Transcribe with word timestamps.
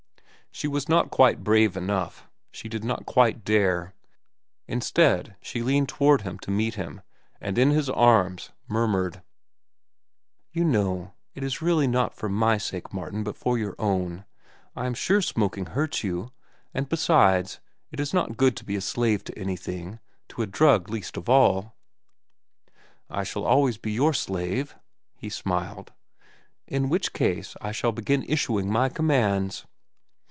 She 0.53 0.67
was 0.67 0.89
not 0.89 1.09
quite 1.11 1.45
brave 1.45 1.77
enough; 1.77 2.27
she 2.51 2.67
did 2.67 2.83
not 2.83 3.05
quite 3.05 3.45
dare. 3.45 3.93
Instead, 4.67 5.37
she 5.41 5.63
leaned 5.63 5.87
toward 5.87 6.23
him 6.23 6.37
to 6.39 6.51
meet 6.51 6.75
him, 6.75 7.01
and 7.39 7.57
in 7.57 7.69
his 7.71 7.89
arms 7.89 8.51
murmured: 8.67 9.21
"You 10.51 10.65
know, 10.65 11.13
it 11.33 11.41
is 11.41 11.61
really 11.61 11.87
not 11.87 12.13
for 12.17 12.27
my 12.27 12.57
sake, 12.57 12.93
Martin, 12.93 13.23
but 13.23 13.37
for 13.37 13.57
your 13.57 13.75
own. 13.79 14.25
I 14.75 14.85
am 14.87 14.93
sure 14.93 15.21
smoking 15.21 15.67
hurts 15.67 16.03
you; 16.03 16.31
and 16.73 16.89
besides, 16.89 17.61
it 17.89 18.01
is 18.01 18.13
not 18.13 18.35
good 18.37 18.57
to 18.57 18.65
be 18.65 18.75
a 18.75 18.81
slave 18.81 19.23
to 19.23 19.39
anything, 19.39 19.99
to 20.27 20.41
a 20.41 20.47
drug 20.47 20.89
least 20.89 21.15
of 21.15 21.29
all." 21.29 21.77
"I 23.09 23.23
shall 23.23 23.45
always 23.45 23.77
be 23.77 23.93
your 23.93 24.13
slave," 24.13 24.75
he 25.15 25.29
smiled. 25.29 25.93
"In 26.67 26.89
which 26.89 27.13
case, 27.13 27.55
I 27.61 27.71
shall 27.71 27.93
begin 27.93 28.23
issuing 28.27 28.69
my 28.69 28.89
commands." 28.89 29.65